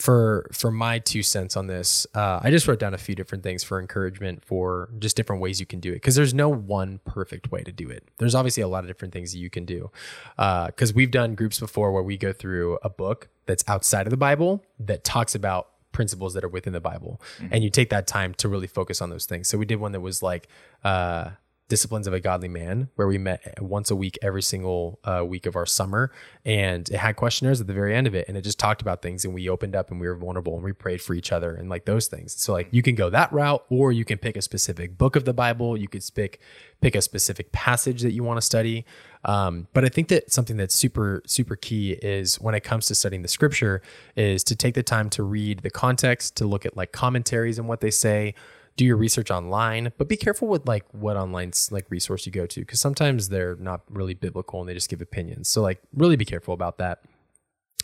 [0.00, 3.44] for for my two cents on this, uh, I just wrote down a few different
[3.44, 7.00] things for encouragement for just different ways you can do it because there's no one
[7.04, 8.08] perfect way to do it.
[8.16, 9.90] There's obviously a lot of different things that you can do
[10.36, 14.16] because we've done groups before where we go through a book that's outside of the
[14.16, 18.32] Bible that talks about principles that are within the Bible, and you take that time
[18.34, 19.48] to really focus on those things.
[19.48, 20.48] So we did one that was like
[20.82, 21.30] uh,
[21.70, 25.46] disciplines of a godly man where we met once a week every single uh, week
[25.46, 26.12] of our summer.
[26.44, 29.00] And it had questionnaires at the very end of it and it just talked about
[29.00, 31.54] things and we opened up and we were vulnerable and we prayed for each other
[31.54, 32.34] and like those things.
[32.34, 35.24] So like you can go that route or you can pick a specific book of
[35.24, 35.76] the bible.
[35.76, 36.40] You could pick
[36.82, 38.84] pick a specific passage that you want to study.
[39.22, 42.94] Um, but i think that something that's super super key is when it comes to
[42.94, 43.82] studying the scripture
[44.16, 47.68] is to take the time to read the context to look at like commentaries and
[47.68, 48.34] what they say
[48.80, 52.46] do your research online, but be careful with like what online like resource you go
[52.46, 55.50] to because sometimes they're not really biblical and they just give opinions.
[55.50, 57.02] So like really be careful about that.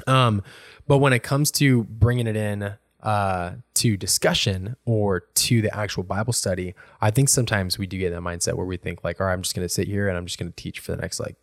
[0.07, 0.43] Um,
[0.87, 6.03] but when it comes to bringing it in uh, to discussion or to the actual
[6.03, 9.27] Bible study, I think sometimes we do get that mindset where we think like, all
[9.27, 11.03] right, I'm just going to sit here and I'm just going to teach for the
[11.03, 11.37] next like,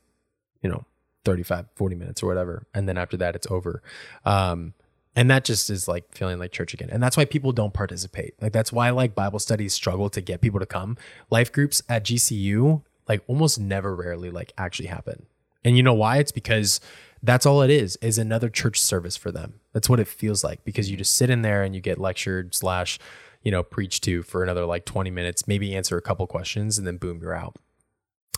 [0.64, 0.84] you know,
[1.26, 2.66] 35, 40 minutes or whatever.
[2.74, 3.84] And then after that, it's over.
[4.26, 4.74] Um,
[5.16, 6.90] and that just is like feeling like church again.
[6.92, 8.34] And that's why people don't participate.
[8.42, 10.98] Like that's why like bible studies struggle to get people to come.
[11.30, 15.26] Life groups at gcu like almost never rarely like actually happen.
[15.64, 16.18] And you know why?
[16.18, 16.80] It's because
[17.22, 19.60] that's all it is is another church service for them.
[19.72, 22.56] That's what it feels like because you just sit in there and you get lectured
[22.56, 23.00] slash
[23.44, 26.88] you know preached to for another like 20 minutes maybe answer a couple questions and
[26.88, 27.58] then boom you're out.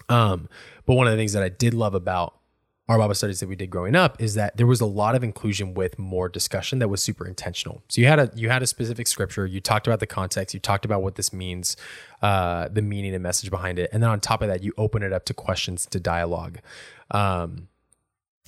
[0.09, 0.49] Um
[0.85, 2.35] but one of the things that i did love about
[2.87, 5.23] our Bible studies that we did growing up is that there was a lot of
[5.23, 7.81] inclusion with more discussion that was super intentional.
[7.87, 10.59] So you had a you had a specific scripture, you talked about the context, you
[10.59, 11.77] talked about what this means,
[12.21, 15.01] uh, the meaning and message behind it, and then on top of that, you open
[15.01, 16.59] it up to questions, to dialogue,
[17.09, 17.69] um,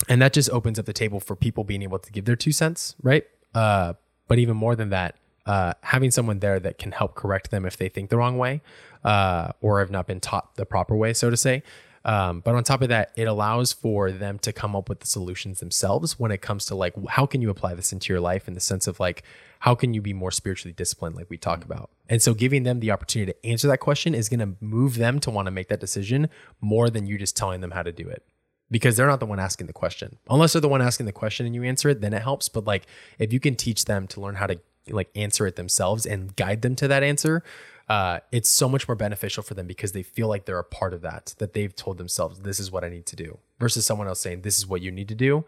[0.08, 2.52] and that just opens up the table for people being able to give their two
[2.52, 3.24] cents, right?
[3.54, 3.94] Uh,
[4.28, 7.76] but even more than that, uh, having someone there that can help correct them if
[7.76, 8.60] they think the wrong way
[9.02, 11.62] uh, or have not been taught the proper way, so to say.
[12.04, 15.06] Um, but on top of that, it allows for them to come up with the
[15.06, 18.48] solutions themselves when it comes to like, how can you apply this into your life
[18.48, 19.22] in the sense of like,
[19.60, 21.72] how can you be more spiritually disciplined, like we talk mm-hmm.
[21.72, 21.90] about?
[22.08, 25.18] And so giving them the opportunity to answer that question is going to move them
[25.20, 26.28] to want to make that decision
[26.60, 28.24] more than you just telling them how to do it
[28.70, 30.18] because they're not the one asking the question.
[30.28, 32.48] Unless they're the one asking the question and you answer it, then it helps.
[32.48, 32.86] But like,
[33.18, 36.62] if you can teach them to learn how to like answer it themselves and guide
[36.62, 37.42] them to that answer,
[37.88, 40.92] uh, it's so much more beneficial for them because they feel like they're a part
[40.92, 44.06] of that, that they've told themselves, this is what I need to do, versus someone
[44.06, 45.44] else saying, this is what you need to do.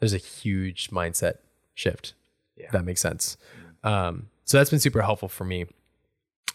[0.00, 1.38] There's a huge mindset
[1.74, 2.14] shift.
[2.56, 2.70] Yeah.
[2.72, 3.36] that makes sense.
[3.84, 5.66] Um, so that's been super helpful for me.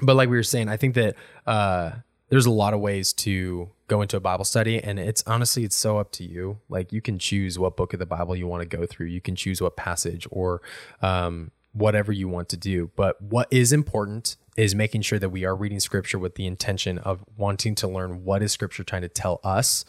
[0.02, 1.92] But like we were saying, I think that uh,
[2.30, 5.76] there's a lot of ways to go into a Bible study, and it's honestly, it's
[5.76, 6.58] so up to you.
[6.70, 9.08] Like you can choose what book of the Bible you want to go through.
[9.08, 10.62] You can choose what passage or
[11.02, 12.90] um, whatever you want to do.
[12.96, 16.98] But what is important is making sure that we are reading scripture with the intention
[17.00, 19.86] of wanting to learn what is scripture trying to tell us,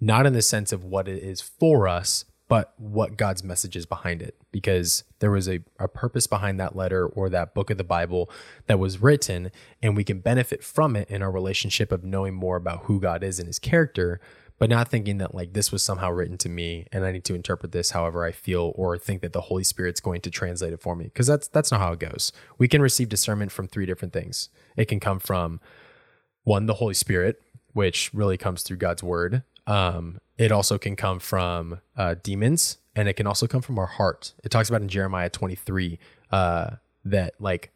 [0.00, 3.84] not in the sense of what it is for us, but what God's message is
[3.84, 4.34] behind it.
[4.50, 8.30] Because there was a, a purpose behind that letter or that book of the Bible
[8.66, 9.50] that was written,
[9.82, 13.22] and we can benefit from it in our relationship of knowing more about who God
[13.22, 14.20] is and his character
[14.58, 17.34] but not thinking that like this was somehow written to me and I need to
[17.34, 20.80] interpret this however I feel or think that the Holy Spirit's going to translate it
[20.80, 22.32] for me because that's that's not how it goes.
[22.58, 24.48] We can receive discernment from three different things.
[24.76, 25.60] It can come from
[26.44, 27.40] one the Holy Spirit,
[27.72, 29.42] which really comes through God's word.
[29.66, 33.86] Um, it also can come from uh, demons and it can also come from our
[33.86, 34.32] heart.
[34.42, 35.98] It talks about in Jeremiah 23
[36.32, 36.70] uh,
[37.04, 37.70] that like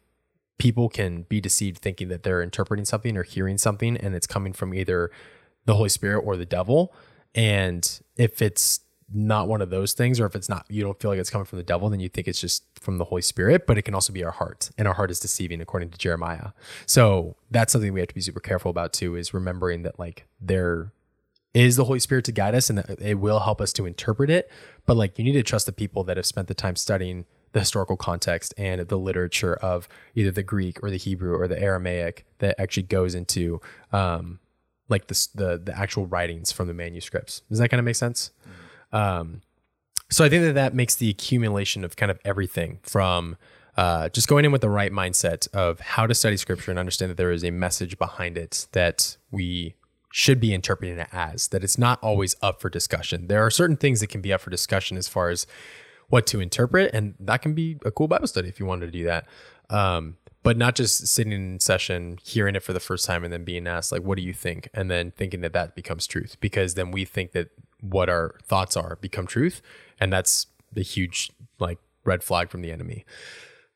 [0.57, 4.53] people can be deceived thinking that they're interpreting something or hearing something and it's coming
[4.53, 5.11] from either
[5.65, 6.93] the Holy Spirit or the devil.
[7.35, 8.81] And if it's
[9.13, 11.45] not one of those things, or if it's not, you don't feel like it's coming
[11.45, 13.93] from the devil, then you think it's just from the Holy Spirit, but it can
[13.93, 14.71] also be our heart.
[14.77, 16.49] And our heart is deceiving, according to Jeremiah.
[16.85, 20.25] So that's something we have to be super careful about too, is remembering that like
[20.41, 20.91] there
[21.53, 24.29] is the Holy Spirit to guide us and that it will help us to interpret
[24.29, 24.49] it.
[24.85, 27.59] But like you need to trust the people that have spent the time studying the
[27.59, 32.25] historical context and the literature of either the Greek or the Hebrew or the Aramaic
[32.39, 34.39] that actually goes into um,
[34.89, 37.41] like the the the actual writings from the manuscripts.
[37.49, 38.31] Does that kind of make sense?
[38.41, 38.95] Mm-hmm.
[38.95, 39.41] Um,
[40.09, 43.37] so I think that that makes the accumulation of kind of everything from
[43.75, 47.09] uh, just going in with the right mindset of how to study scripture and understand
[47.09, 49.75] that there is a message behind it that we
[50.11, 53.27] should be interpreting it as that it's not always up for discussion.
[53.27, 55.47] There are certain things that can be up for discussion as far as
[56.09, 58.91] what to interpret, and that can be a cool Bible study if you wanted to
[58.91, 59.25] do that.
[59.71, 63.45] Um, but not just sitting in session, hearing it for the first time, and then
[63.45, 64.69] being asked, like, what do you think?
[64.73, 68.77] And then thinking that that becomes truth because then we think that what our thoughts
[68.77, 69.61] are become truth.
[69.99, 73.05] And that's the huge, like, red flag from the enemy.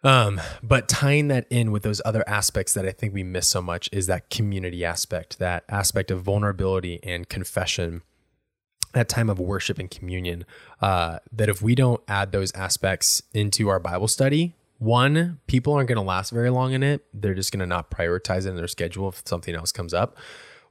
[0.03, 3.62] Um, but tying that in with those other aspects that I think we miss so
[3.62, 8.03] much is that community aspect, that aspect of vulnerability and confession,
[8.93, 10.45] that time of worship and communion.
[10.82, 15.87] Uh, that if we don't add those aspects into our Bible study, one, people aren't
[15.87, 17.05] going to last very long in it.
[17.13, 20.17] They're just going to not prioritize it in their schedule if something else comes up,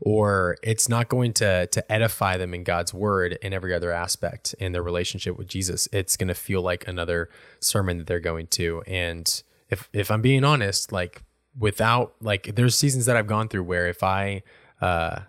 [0.00, 4.54] or it's not going to to edify them in God's word in every other aspect
[4.58, 5.88] in their relationship with Jesus.
[5.92, 7.28] It's going to feel like another
[7.60, 8.82] sermon that they're going to.
[8.86, 11.22] And if if I'm being honest, like
[11.58, 14.42] without like there's seasons that I've gone through where if I
[14.80, 15.20] uh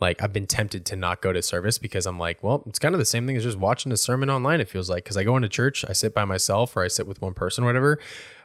[0.00, 2.94] like I've been tempted to not go to service because I'm like, well, it's kind
[2.94, 4.60] of the same thing as just watching a sermon online.
[4.60, 7.06] It feels like because I go into church, I sit by myself or I sit
[7.06, 7.98] with one person, or whatever.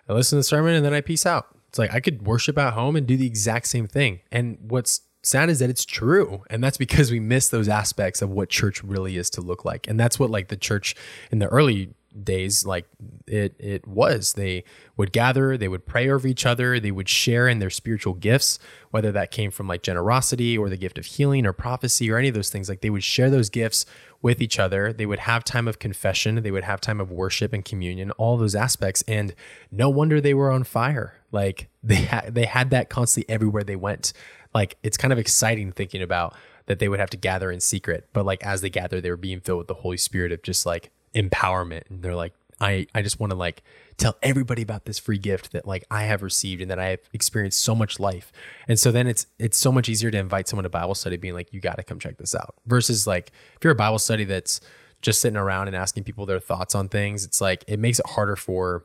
[0.08, 1.48] I listen to the sermon and then I peace out.
[1.70, 4.22] It's like I could worship at home and do the exact same thing.
[4.32, 8.30] And what's sad is that it's true, and that's because we miss those aspects of
[8.30, 9.88] what church really is to look like.
[9.88, 10.96] And that's what like the church
[11.32, 12.86] in the early days like
[13.28, 14.34] it it was.
[14.34, 14.64] They
[14.98, 18.60] would gather they would pray over each other they would share in their spiritual gifts
[18.92, 22.30] whether that came from like generosity or the gift of healing or prophecy or any
[22.30, 22.70] of those things.
[22.70, 23.86] Like they would share those gifts
[24.22, 24.94] with each other.
[24.94, 26.42] They would have time of confession.
[26.42, 29.04] They would have time of worship and communion all those aspects.
[29.08, 29.36] And
[29.72, 31.22] no wonder they were on fire.
[31.32, 34.14] Like they had they had that constantly everywhere they went.
[34.54, 36.36] Like it's kind of exciting thinking about
[36.68, 38.08] that they would have to gather in secret.
[38.14, 40.66] But like as they gather they were being filled with the holy spirit of just
[40.66, 43.64] like empowerment and they're like I I just want to like
[43.98, 47.00] tell everybody about this free gift that like I have received and that I have
[47.14, 48.32] experienced so much life.
[48.68, 51.34] And so then it's it's so much easier to invite someone to Bible study being
[51.34, 54.24] like you got to come check this out versus like if you're a Bible study
[54.24, 54.62] that's
[55.02, 58.08] just sitting around and asking people their thoughts on things, it's like it makes it
[58.08, 58.84] harder for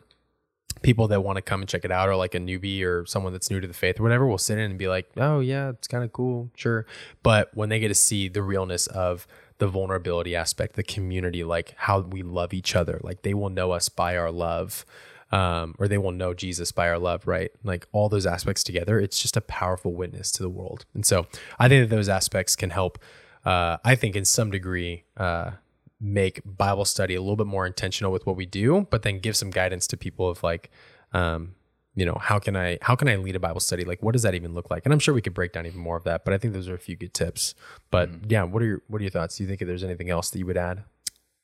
[0.82, 3.32] people that want to come and check it out or like a newbie or someone
[3.32, 5.70] that's new to the faith or whatever will sit in and be like, "Oh yeah,
[5.70, 6.86] it's kind of cool, sure."
[7.22, 9.26] But when they get to see the realness of
[9.60, 12.98] the vulnerability aspect, the community, like how we love each other.
[13.02, 14.84] Like they will know us by our love,
[15.30, 17.52] um, or they will know Jesus by our love, right?
[17.62, 20.86] Like all those aspects together, it's just a powerful witness to the world.
[20.94, 21.26] And so
[21.58, 22.98] I think that those aspects can help,
[23.44, 25.52] uh, I think in some degree, uh,
[26.00, 29.36] make Bible study a little bit more intentional with what we do, but then give
[29.36, 30.70] some guidance to people of like,
[31.12, 31.54] um,
[32.00, 33.84] you know how can i how can i lead a bible study?
[33.84, 34.86] Like what does that even look like?
[34.86, 36.66] And i'm sure we could break down even more of that but i think those
[36.66, 37.54] are a few good tips.
[37.90, 38.30] But mm-hmm.
[38.30, 39.36] yeah what are your what are your thoughts?
[39.36, 40.84] Do you think there's anything else that you would add?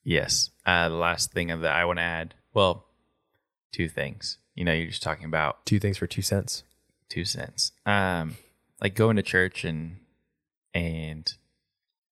[0.02, 0.50] Yes.
[0.64, 2.86] Uh, the last thing that i want to add well
[3.70, 4.38] two things.
[4.54, 6.64] You know you're just talking about two things for two cents?
[7.10, 7.72] two cents.
[7.84, 8.36] Um
[8.80, 9.98] like going to church and
[10.72, 11.30] and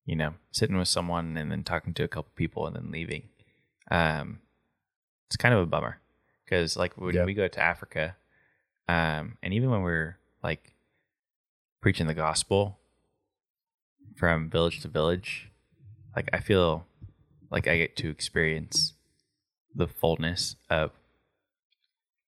[0.05, 3.23] you know sitting with someone and then talking to a couple people and then leaving
[3.91, 4.39] um
[5.27, 5.99] it's kind of a bummer.
[6.45, 7.25] Because like when yep.
[7.27, 8.15] we go to Africa,
[8.89, 10.73] um, and even when we're like
[11.79, 12.79] preaching the gospel
[14.15, 15.51] from village to village,
[16.15, 16.87] like I feel
[17.51, 18.93] like I get to experience
[19.75, 20.89] the fullness of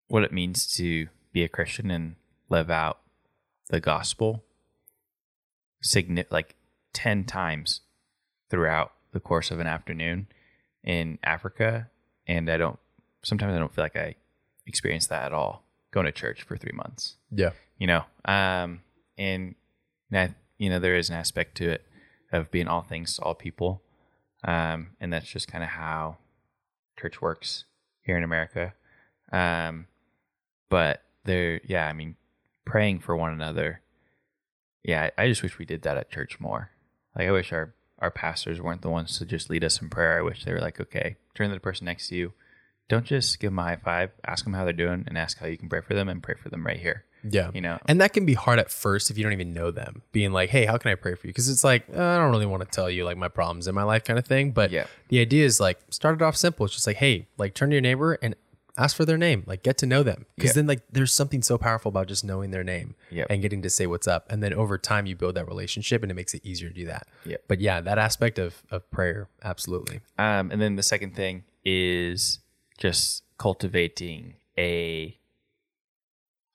[0.07, 2.15] what it means to be a Christian and
[2.47, 2.99] live out
[3.69, 4.43] the gospel
[5.83, 6.55] signi- like
[6.93, 7.81] 10 times
[8.51, 10.27] throughout the course of an afternoon
[10.83, 11.89] in Africa.
[12.27, 12.77] And I don't
[13.23, 14.13] sometimes I don't feel like I
[14.67, 17.15] experience that at all going to church for three months.
[17.29, 17.51] Yeah.
[17.77, 18.81] You know, um,
[19.17, 19.55] and
[20.09, 21.85] that, you know, there is an aspect to it
[22.31, 23.81] of being all things to all people.
[24.43, 26.17] Um, and that's just kind of how
[26.97, 27.65] church works
[28.01, 28.73] here in America.
[29.31, 29.87] Um,
[30.69, 32.15] but there, yeah, I mean,
[32.65, 33.81] praying for one another.
[34.83, 36.71] Yeah, I, I just wish we did that at church more.
[37.15, 40.17] Like, I wish our, our pastors weren't the ones to just lead us in prayer.
[40.17, 42.33] I wish they were like, okay, turn to the person next to you
[42.91, 44.11] don't just give them a high five.
[44.25, 46.35] Ask them how they're doing and ask how you can pray for them and pray
[46.35, 47.05] for them right here.
[47.27, 47.51] Yeah.
[47.53, 50.01] You know, and that can be hard at first if you don't even know them.
[50.11, 51.33] Being like, hey, how can I pray for you?
[51.33, 53.75] Because it's like, uh, I don't really want to tell you like my problems in
[53.75, 54.51] my life kind of thing.
[54.51, 54.87] But yeah.
[55.09, 56.65] the idea is like, start it off simple.
[56.65, 58.35] It's just like, hey, like turn to your neighbor and
[58.77, 59.43] ask for their name.
[59.45, 60.25] Like get to know them.
[60.35, 60.55] Because yeah.
[60.55, 63.27] then like there's something so powerful about just knowing their name yep.
[63.29, 64.25] and getting to say what's up.
[64.29, 66.85] And then over time you build that relationship and it makes it easier to do
[66.87, 67.07] that.
[67.25, 67.37] Yeah.
[67.47, 70.01] But yeah, that aspect of of prayer, absolutely.
[70.17, 72.39] Um, and then the second thing is
[72.81, 75.15] just cultivating a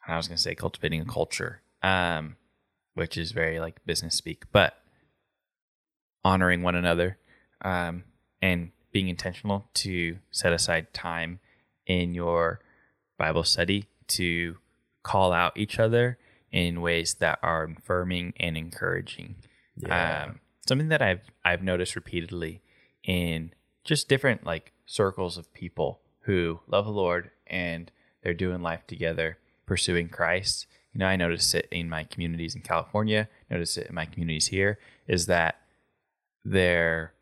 [0.09, 2.37] I was going to say cultivating a culture, um,
[2.95, 4.75] which is very like business speak, but
[6.25, 7.19] honoring one another
[7.63, 8.05] um,
[8.41, 11.41] and being intentional to set aside time
[11.87, 12.61] in your
[13.19, 14.57] Bible study to
[15.03, 16.19] call out each other
[16.53, 19.37] in ways that are affirming and encouraging.
[19.77, 20.25] Yeah.
[20.25, 22.63] Um, something that I've I've noticed repeatedly
[23.05, 23.53] in
[23.85, 27.91] just different like circles of people who love the Lord and
[28.23, 30.67] they're doing life together, pursuing Christ.
[30.93, 34.49] You know, I notice it in my communities in California, notice it in my communities
[34.49, 35.61] here, is that
[36.45, 37.13] they're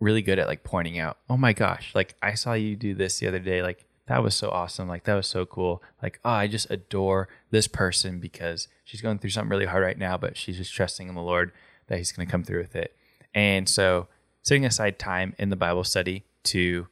[0.00, 3.18] really good at like pointing out, oh my gosh, like I saw you do this
[3.18, 3.62] the other day.
[3.62, 4.88] Like that was so awesome.
[4.88, 5.82] Like that was so cool.
[6.02, 9.98] Like, oh, I just adore this person because she's going through something really hard right
[9.98, 11.52] now, but she's just trusting in the Lord
[11.88, 12.96] that He's going to come through with it.
[13.34, 14.08] And so,
[14.42, 16.86] setting aside time in the Bible study to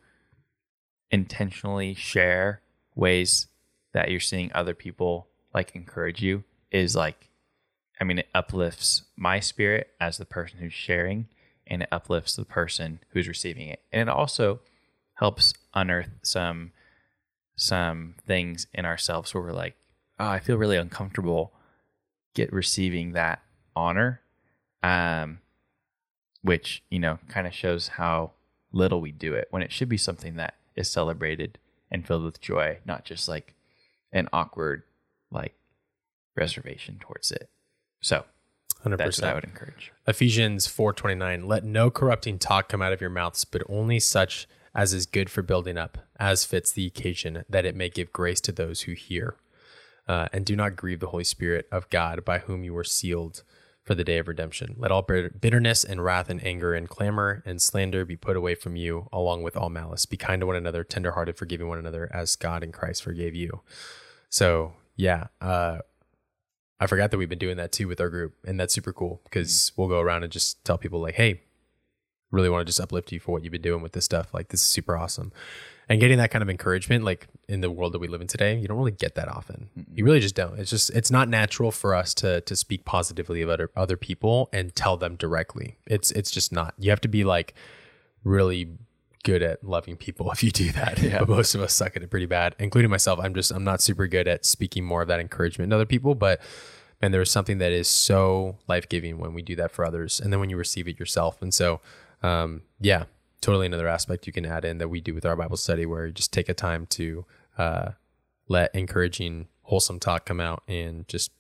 [1.11, 2.61] intentionally share
[2.95, 3.49] ways
[3.93, 7.31] that you're seeing other people like encourage you is like
[8.01, 11.29] I mean it uplifts my spirit as the person who's sharing
[11.67, 13.81] and it uplifts the person who's receiving it.
[13.93, 14.61] And it also
[15.15, 16.73] helps unearth some
[17.57, 19.77] some things in ourselves where we're like,
[20.19, 21.53] oh, I feel really uncomfortable
[22.35, 23.41] get receiving that
[23.77, 24.21] honor.
[24.83, 25.39] Um
[26.43, 28.33] which, you know, kind of shows how
[28.71, 31.59] little we do it when it should be something that is celebrated
[31.91, 33.55] and filled with joy, not just like
[34.13, 34.83] an awkward
[35.31, 35.55] like
[36.37, 37.49] reservation towards it.
[38.01, 38.25] So
[38.85, 38.97] 100%.
[38.99, 39.93] that's what I would encourage.
[40.07, 44.93] Ephesians 4:29 Let no corrupting talk come out of your mouths but only such as
[44.93, 48.53] is good for building up as fits the occasion that it may give grace to
[48.53, 49.37] those who hear.
[50.07, 53.43] Uh, and do not grieve the Holy Spirit of God by whom you were sealed
[53.85, 54.75] for the day of redemption.
[54.79, 58.77] Let all bitterness and wrath and anger and clamor and slander be put away from
[58.77, 60.07] you along with all malice.
[60.07, 63.61] Be kind to one another, tenderhearted, forgiving one another as God in Christ forgave you.
[64.31, 65.79] So, yeah, uh,
[66.81, 69.21] I forgot that we've been doing that too with our group, and that's super cool
[69.25, 71.43] because we'll go around and just tell people like, "Hey,
[72.31, 74.35] really want to just uplift you for what you've been doing with this stuff.
[74.35, 75.33] Like, this is super awesome."
[75.89, 78.59] And getting that kind of encouragement, like in the world that we live in today,
[78.59, 79.69] you don't really get that often.
[79.79, 79.99] Mm-hmm.
[79.99, 80.59] You really just don't.
[80.59, 84.49] It's just it's not natural for us to to speak positively of other other people
[84.53, 85.77] and tell them directly.
[85.87, 86.75] It's it's just not.
[86.79, 87.55] You have to be like
[88.23, 88.71] really
[89.25, 91.01] good at loving people if you do that.
[91.03, 91.21] Yeah.
[91.21, 93.19] But most of us suck at it pretty bad, including myself.
[93.21, 96.15] I'm just I'm not super good at speaking more of that encouragement to other people,
[96.15, 96.41] but
[97.03, 100.21] man, there is something that is so life giving when we do that for others,
[100.21, 101.43] and then when you receive it yourself.
[101.43, 101.81] And so,
[102.23, 103.05] um, yeah,
[103.45, 106.07] totally another aspect you can add in that we do with our Bible study, where
[106.07, 107.27] you just take a time to
[107.59, 107.91] uh,
[108.49, 111.31] let encouraging, wholesome talk come out and just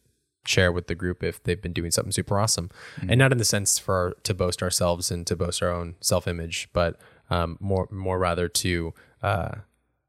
[0.47, 3.09] share with the group if they've been doing something super awesome, mm-hmm.
[3.09, 6.29] and not in the sense for to boast ourselves and to boast our own self
[6.29, 7.01] image, but
[7.31, 8.93] um, more more rather to
[9.23, 9.55] uh,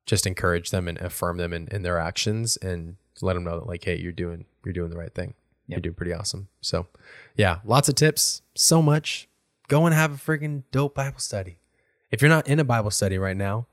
[0.06, 3.68] just encourage them and affirm them in, in their actions and let them know that
[3.68, 5.34] like, hey, you're doing you're doing the right thing.
[5.68, 5.78] Yep.
[5.78, 6.50] You're doing pretty awesome.
[6.60, 6.88] So,
[7.38, 9.30] yeah, lots of tips, so much.
[9.70, 11.58] Go and have a freaking dope Bible study.
[12.16, 13.68] If you're not in a Bible study right now,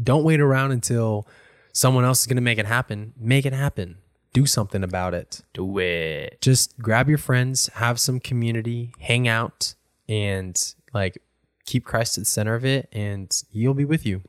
[0.00, 1.26] don't wait around until
[1.72, 3.12] someone else is going to make it happen.
[3.18, 3.96] Make it happen.
[4.32, 5.40] Do something about it.
[5.52, 6.40] Do it.
[6.40, 9.74] Just grab your friends, have some community, hang out,
[10.08, 10.56] and
[10.94, 11.20] like
[11.66, 14.22] keep Christ at the center of it, and He'll be with you.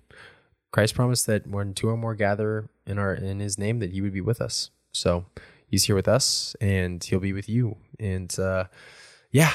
[0.71, 4.01] Christ promised that when two or more gather in our in His name, that He
[4.01, 4.71] would be with us.
[4.93, 5.27] So
[5.67, 7.77] He's here with us, and He'll be with you.
[7.99, 8.63] And uh,
[9.29, 9.53] yeah,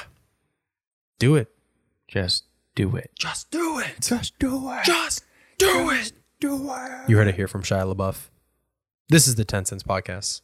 [1.18, 1.48] do it.
[2.06, 2.44] Just
[2.74, 3.10] do it.
[3.18, 3.94] Just do it.
[4.00, 4.84] Just do it.
[4.84, 5.24] Just
[5.58, 6.12] do it.
[6.40, 7.08] Do it.
[7.08, 8.28] You heard it here from Shia LaBeouf.
[9.08, 10.40] This is the 10 Cents Podcast.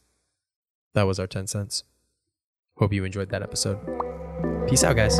[0.93, 1.83] That was our 10 cents.
[2.77, 3.79] Hope you enjoyed that episode.
[4.67, 5.19] Peace out, guys.